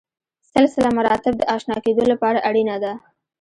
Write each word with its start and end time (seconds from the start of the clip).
سلسله 0.53 0.89
مراتب 0.97 1.33
د 1.37 1.43
اشنا 1.55 1.77
کېدو 1.85 2.03
لپاره 2.11 2.43
اړینه 2.49 2.75
ده. 2.83 2.93